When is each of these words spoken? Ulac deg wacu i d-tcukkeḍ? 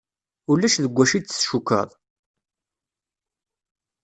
Ulac 0.51 0.75
deg 0.83 0.93
wacu 0.95 1.15
i 1.17 1.19
d-tcukkeḍ? 1.21 1.89